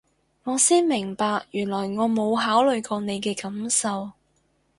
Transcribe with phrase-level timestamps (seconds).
[0.45, 4.13] 我先明白原來我冇考慮過你嘅感受